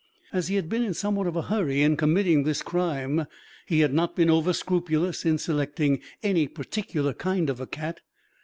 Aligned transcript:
As 0.33 0.47
he 0.47 0.55
had 0.55 0.67
been 0.67 0.81
in 0.83 0.95
somewhat 0.95 1.27
of 1.27 1.35
a 1.35 1.43
hurry 1.43 1.83
in 1.83 1.95
committing 1.95 2.41
this 2.41 2.63
crime, 2.63 3.27
he 3.67 3.81
had 3.81 3.93
not 3.93 4.15
been 4.15 4.31
over 4.31 4.51
scrupulous 4.51 5.25
in 5.25 5.37
selecting 5.37 5.99
any 6.23 6.47
particular 6.47 7.13
kind 7.13 7.51
of 7.51 7.59
a 7.61 7.67
cat. 7.67 8.01